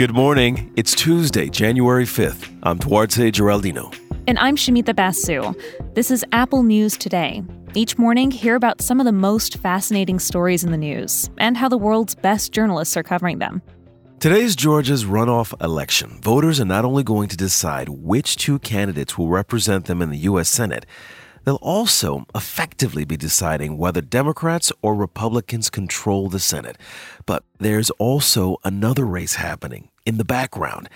[0.00, 0.72] Good morning.
[0.76, 2.50] It's Tuesday, January 5th.
[2.62, 3.94] I'm Duarte Geraldino.
[4.26, 5.52] And I'm Shamita Basu.
[5.92, 7.42] This is Apple News Today.
[7.74, 11.68] Each morning, hear about some of the most fascinating stories in the news and how
[11.68, 13.60] the world's best journalists are covering them.
[14.20, 16.18] Today's Georgia's runoff election.
[16.22, 20.18] Voters are not only going to decide which two candidates will represent them in the
[20.20, 20.48] U.S.
[20.48, 20.86] Senate,
[21.44, 26.78] they'll also effectively be deciding whether Democrats or Republicans control the Senate.
[27.26, 30.90] But there's also another race happening in the background.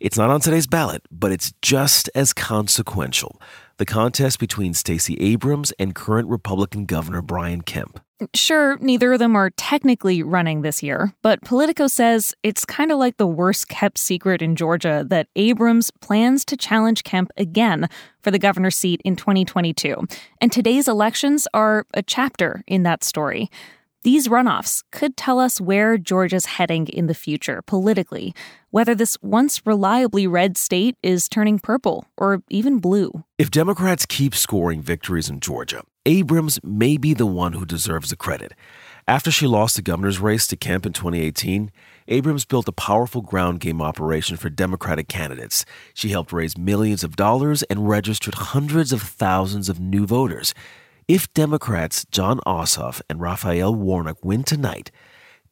[0.00, 3.40] It's not on today's ballot, but it's just as consequential
[3.78, 8.00] the contest between Stacey Abrams and current Republican Governor Brian Kemp.
[8.34, 12.98] Sure, neither of them are technically running this year, but Politico says it's kind of
[12.98, 17.88] like the worst kept secret in Georgia that Abrams plans to challenge Kemp again
[18.22, 20.06] for the governor's seat in 2022.
[20.40, 23.50] And today's elections are a chapter in that story.
[24.06, 28.36] These runoffs could tell us where Georgia's heading in the future politically,
[28.70, 33.24] whether this once reliably red state is turning purple or even blue.
[33.36, 38.16] If Democrats keep scoring victories in Georgia, Abrams may be the one who deserves the
[38.16, 38.52] credit.
[39.08, 41.72] After she lost the governor's race to Kemp in 2018,
[42.06, 45.64] Abrams built a powerful ground game operation for Democratic candidates.
[45.94, 50.54] She helped raise millions of dollars and registered hundreds of thousands of new voters.
[51.08, 54.90] If Democrats Jon Ossoff and Raphael Warnock win tonight,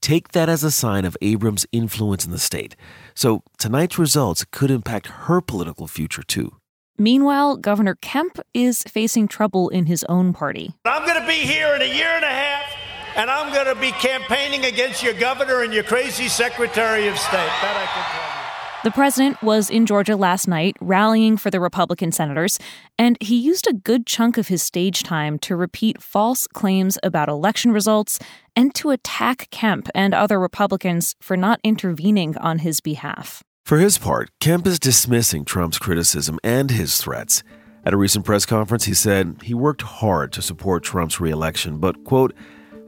[0.00, 2.76] take that as a sign of Abrams' influence in the state.
[3.16, 6.54] So tonight's results could impact her political future too.
[6.98, 10.72] Meanwhile, Governor Kemp is facing trouble in his own party.
[10.84, 12.72] I'm going to be here in a year and a half,
[13.16, 17.32] and I'm going to be campaigning against your governor and your crazy Secretary of State.
[17.32, 18.39] That I can tell you.
[18.82, 22.58] The president was in Georgia last night rallying for the Republican senators,
[22.98, 27.28] and he used a good chunk of his stage time to repeat false claims about
[27.28, 28.18] election results
[28.56, 33.42] and to attack Kemp and other Republicans for not intervening on his behalf.
[33.66, 37.42] For his part, Kemp is dismissing Trump's criticism and his threats.
[37.84, 42.02] At a recent press conference, he said he worked hard to support Trump's reelection, but,
[42.04, 42.34] quote,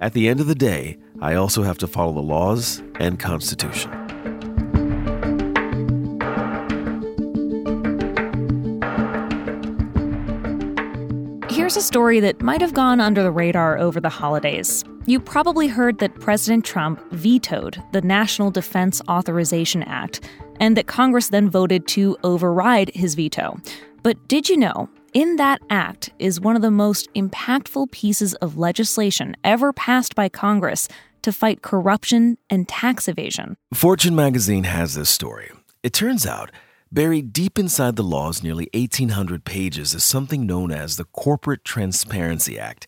[0.00, 4.01] at the end of the day, I also have to follow the laws and Constitution.
[11.72, 14.84] Here's a story that might have gone under the radar over the holidays.
[15.06, 20.20] You probably heard that President Trump vetoed the National Defense Authorization Act,
[20.60, 23.58] and that Congress then voted to override his veto.
[24.02, 24.90] But did you know?
[25.14, 30.28] In that act is one of the most impactful pieces of legislation ever passed by
[30.28, 30.88] Congress
[31.22, 33.56] to fight corruption and tax evasion.
[33.72, 35.50] Fortune magazine has this story.
[35.82, 36.50] It turns out
[36.92, 42.58] Buried deep inside the law's nearly 1,800 pages is something known as the Corporate Transparency
[42.58, 42.86] Act.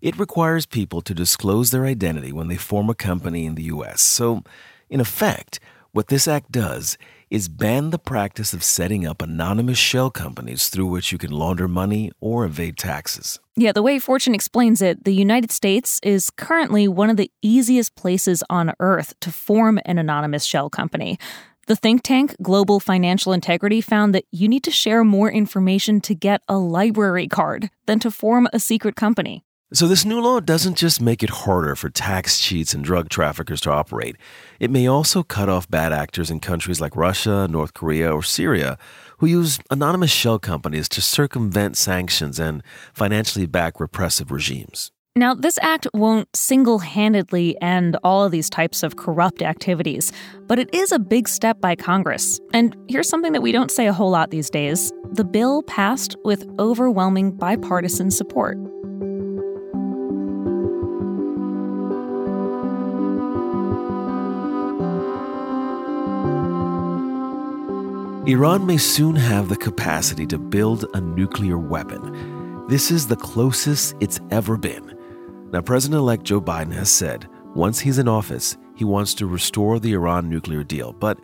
[0.00, 4.02] It requires people to disclose their identity when they form a company in the U.S.
[4.02, 4.44] So,
[4.88, 5.58] in effect,
[5.90, 6.96] what this act does
[7.28, 11.66] is ban the practice of setting up anonymous shell companies through which you can launder
[11.66, 13.40] money or evade taxes.
[13.56, 17.96] Yeah, the way Fortune explains it, the United States is currently one of the easiest
[17.96, 21.18] places on earth to form an anonymous shell company.
[21.66, 26.14] The think tank Global Financial Integrity found that you need to share more information to
[26.14, 29.44] get a library card than to form a secret company.
[29.72, 33.60] So, this new law doesn't just make it harder for tax cheats and drug traffickers
[33.60, 34.16] to operate,
[34.58, 38.76] it may also cut off bad actors in countries like Russia, North Korea, or Syria
[39.20, 42.62] who use anonymous shell companies to circumvent sanctions and
[42.94, 44.92] financially back repressive regimes.
[45.16, 50.12] Now, this act won't single handedly end all of these types of corrupt activities,
[50.46, 52.38] but it is a big step by Congress.
[52.52, 56.14] And here's something that we don't say a whole lot these days the bill passed
[56.24, 58.56] with overwhelming bipartisan support.
[68.28, 72.68] Iran may soon have the capacity to build a nuclear weapon.
[72.68, 74.99] This is the closest it's ever been.
[75.52, 79.80] Now, President elect Joe Biden has said once he's in office, he wants to restore
[79.80, 80.92] the Iran nuclear deal.
[80.92, 81.18] But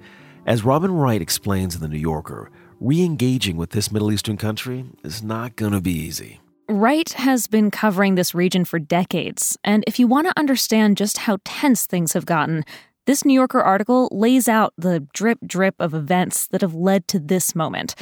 [0.47, 4.85] as Robin Wright explains in The New Yorker, re engaging with this Middle Eastern country
[5.05, 6.41] is not going to be easy.
[6.69, 11.19] Wright has been covering this region for decades, and if you want to understand just
[11.19, 12.65] how tense things have gotten,
[13.07, 17.21] this New Yorker article lays out the drip drip of events that have led to
[17.21, 17.95] this moment.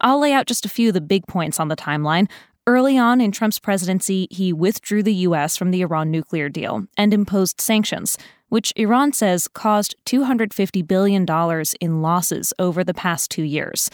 [0.00, 2.30] I'll lay out just a few of the big points on the timeline,
[2.68, 5.56] Early on in Trump's presidency, he withdrew the U.S.
[5.56, 8.18] from the Iran nuclear deal and imposed sanctions,
[8.48, 11.24] which Iran says caused $250 billion
[11.80, 13.88] in losses over the past two years.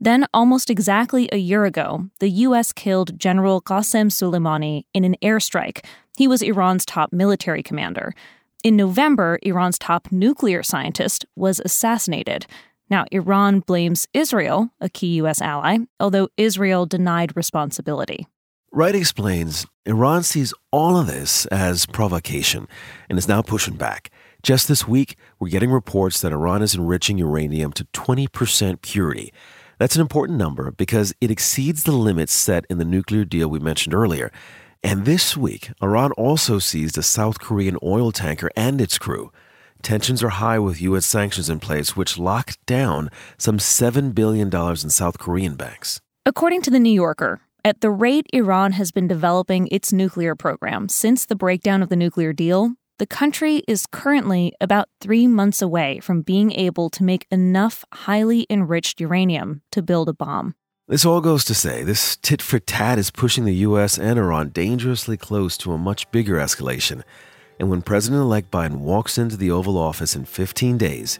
[0.00, 2.72] Then, almost exactly a year ago, the U.S.
[2.72, 5.84] killed General Qasem Soleimani in an airstrike.
[6.16, 8.12] He was Iran's top military commander.
[8.64, 12.46] In November, Iran's top nuclear scientist was assassinated.
[12.88, 15.42] Now, Iran blames Israel, a key U.S.
[15.42, 18.26] ally, although Israel denied responsibility.
[18.72, 22.68] Wright explains Iran sees all of this as provocation
[23.08, 24.10] and is now pushing back.
[24.42, 29.32] Just this week, we're getting reports that Iran is enriching uranium to 20% purity.
[29.78, 33.58] That's an important number because it exceeds the limits set in the nuclear deal we
[33.58, 34.30] mentioned earlier.
[34.82, 39.32] And this week, Iran also seized a South Korean oil tanker and its crew.
[39.86, 41.06] Tensions are high with U.S.
[41.06, 46.00] sanctions in place, which locked down some $7 billion in South Korean banks.
[46.24, 50.88] According to The New Yorker, at the rate Iran has been developing its nuclear program
[50.88, 56.00] since the breakdown of the nuclear deal, the country is currently about three months away
[56.00, 60.56] from being able to make enough highly enriched uranium to build a bomb.
[60.88, 64.00] This all goes to say this tit for tat is pushing the U.S.
[64.00, 67.04] and Iran dangerously close to a much bigger escalation.
[67.58, 71.18] And when President elect Biden walks into the Oval Office in 15 days,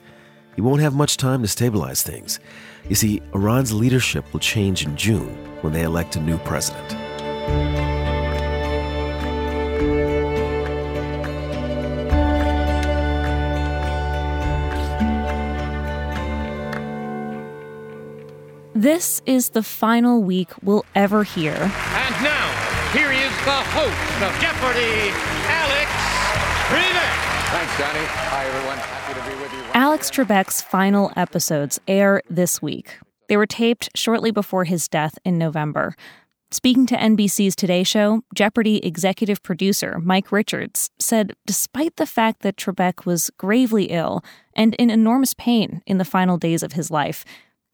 [0.55, 2.41] he won't have much time to stabilize things.
[2.89, 6.97] You see, Iran's leadership will change in June when they elect a new president.
[18.75, 21.55] This is the final week we'll ever hear.
[21.55, 22.47] And now,
[22.93, 25.46] here is the host of Jeopardy, Alex Trebek.
[27.49, 28.01] Thanks, Johnny.
[28.05, 28.79] Hi, everyone.
[28.79, 29.63] Happy to be with you.
[29.73, 32.99] Alex Trebek's final episodes air this week.
[33.29, 35.95] They were taped shortly before his death in November.
[36.51, 42.57] Speaking to NBC's Today Show, Jeopardy executive producer Mike Richards said despite the fact that
[42.57, 44.23] Trebek was gravely ill
[44.55, 47.25] and in enormous pain in the final days of his life,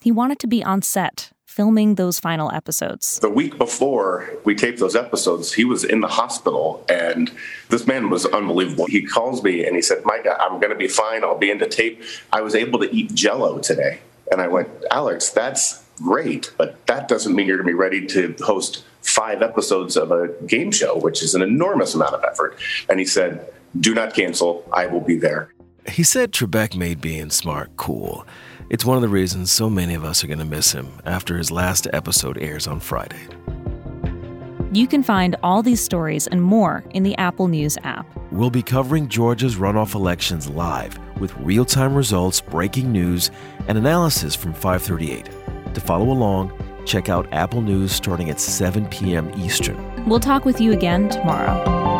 [0.02, 3.18] he wanted to be on set filming those final episodes.
[3.20, 7.30] The week before we taped those episodes, he was in the hospital, and
[7.68, 8.86] this man was unbelievable.
[8.86, 11.22] He calls me and he said, Mike, I'm going to be fine.
[11.22, 12.02] I'll be into tape.
[12.32, 14.00] I was able to eat jello today.
[14.30, 18.06] And I went, Alex, that's great, but that doesn't mean you're going to be ready
[18.06, 22.58] to host five episodes of a game show, which is an enormous amount of effort.
[22.88, 23.46] And he said,
[23.78, 24.66] Do not cancel.
[24.72, 25.52] I will be there.
[25.86, 28.24] He said Trebek made being smart cool.
[28.70, 31.36] It's one of the reasons so many of us are going to miss him after
[31.36, 33.20] his last episode airs on Friday.
[34.72, 38.06] You can find all these stories and more in the Apple News app.
[38.30, 43.30] We'll be covering Georgia's runoff elections live with real-time results, breaking news,
[43.68, 45.28] and analysis from 538.
[45.74, 46.52] To follow along,
[46.86, 49.30] check out Apple News starting at 7 p.m.
[49.36, 50.08] Eastern.
[50.08, 51.91] We'll talk with you again tomorrow.